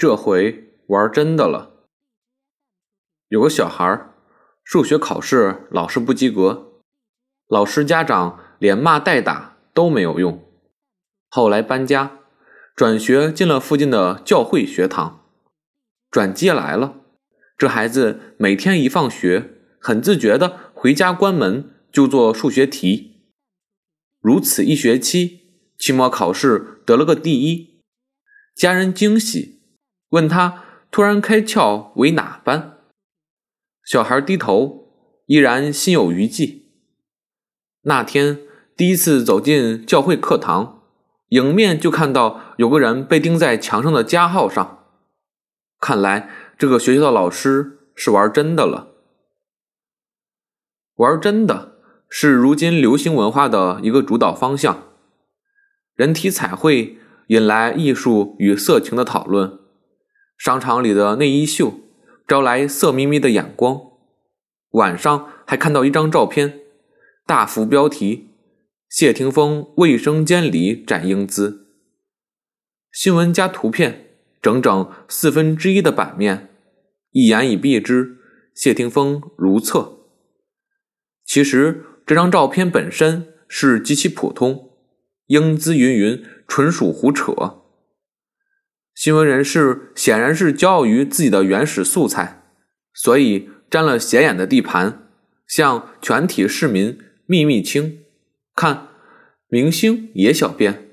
[0.00, 1.84] 这回玩真的了。
[3.28, 4.08] 有个小孩
[4.64, 6.80] 数学考试老是不及格，
[7.46, 10.42] 老师家长连骂带打都没有用。
[11.28, 12.20] 后来搬家，
[12.74, 15.26] 转学进了附近的教会学堂，
[16.10, 16.96] 转机来了。
[17.58, 23.26] 这孩子每天一放学，很自觉的回家关门就做数学题。
[24.22, 27.82] 如此一学期，期末考试得了个第一，
[28.56, 29.59] 家人惊喜，
[30.10, 32.74] 问他突然开窍为哪般？
[33.84, 34.92] 小孩低头，
[35.26, 36.66] 依然心有余悸。
[37.82, 38.40] 那天
[38.76, 40.82] 第一次走进教会课堂，
[41.28, 44.84] 迎面就看到有个人被钉在墙上的加号上。
[45.78, 48.88] 看来这个学校的老师是玩真的了。
[50.96, 51.76] 玩真的
[52.08, 54.88] 是如今流行文化的一个主导方向。
[55.94, 56.98] 人体彩绘
[57.28, 59.59] 引来艺术与色情的讨论，
[60.40, 61.80] 商场里的内衣秀。
[62.26, 63.78] 招来色眯眯的眼光。
[64.70, 66.60] 晚上还看到一张照片，
[67.26, 68.30] 大幅标题
[68.88, 71.66] ：“谢霆锋卫生间里展英姿。”
[72.92, 76.50] 新闻加图片，整整四分之一的版面，
[77.10, 78.18] 一言以蔽之，
[78.54, 79.98] 谢霆锋如厕。
[81.24, 84.70] 其实这张照片本身是极其普通，
[85.26, 87.59] 英姿云云，纯属胡扯。
[88.94, 92.42] 新闻人士显然是骄傲于自己的原始素材，
[92.92, 95.08] 所以占了显眼的地盘，
[95.46, 98.00] 向全体市民秘密清：
[98.54, 98.88] 看，
[99.48, 100.90] 明星也小便。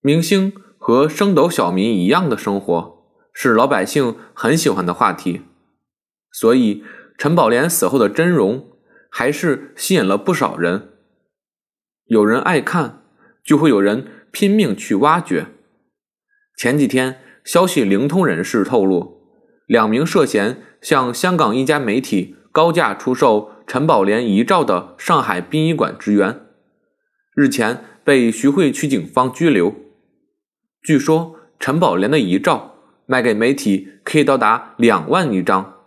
[0.00, 5.42] 明星和升斗小民一样的生活，是老百姓很喜欢的话题。
[6.30, 6.84] 所以
[7.18, 8.68] 陈宝莲死后的真容，
[9.10, 10.90] 还是吸引了不少人。
[12.06, 13.02] 有人爱看，
[13.44, 15.46] 就会有人拼命去挖掘。
[16.56, 19.22] 前几天，消息灵通人士透露，
[19.66, 26.40] 两名涉嫌向香港一家媒体高价出售陈宝莲遗照的上海殡仪馆职员，
[27.34, 29.74] 日前被徐汇区警方拘留。
[30.82, 35.78] 据说，陈宝莲的遗照卖给媒体可以到达两万一张。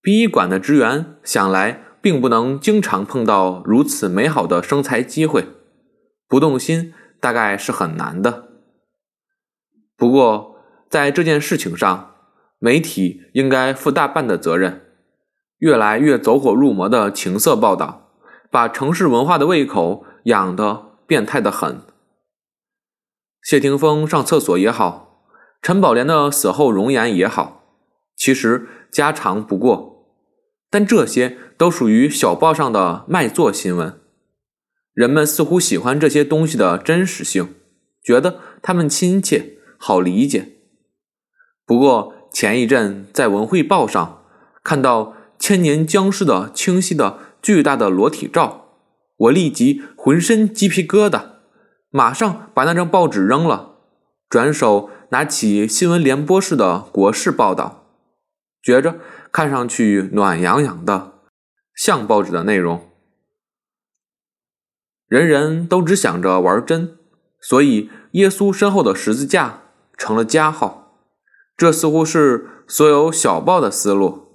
[0.00, 5.46] 殡仪馆的职员想来并不能经常碰到如此美好的生财机会，
[6.28, 8.45] 不动心大概是很难的。
[9.96, 10.56] 不过，
[10.90, 12.14] 在这件事情上，
[12.58, 14.82] 媒体应该负大半的责任。
[15.58, 18.10] 越来越走火入魔的情色报道，
[18.50, 21.80] 把城市文化的胃口养得变态的很。
[23.42, 25.24] 谢霆锋上厕所也好，
[25.62, 27.64] 陈宝莲的死后容颜也好，
[28.14, 30.12] 其实家常不过，
[30.68, 33.98] 但这些都属于小报上的卖座新闻。
[34.92, 37.54] 人们似乎喜欢这些东西的真实性，
[38.02, 39.55] 觉得他们亲切。
[39.86, 40.56] 好理解。
[41.64, 44.24] 不过前一阵在文汇报上
[44.64, 48.66] 看到千年僵尸的清晰的巨大的裸体照，
[49.16, 51.24] 我立即浑身鸡皮疙瘩，
[51.90, 53.76] 马上把那张报纸扔了，
[54.28, 57.86] 转手拿起新闻联播式的国事报道，
[58.60, 58.98] 觉着
[59.30, 61.12] 看上去暖洋洋的，
[61.76, 62.90] 像报纸的内容。
[65.06, 66.98] 人人都只想着玩真，
[67.40, 69.62] 所以耶稣身后的十字架。
[69.96, 70.92] 成了加号，
[71.56, 74.25] 这似乎是所有小报的思路。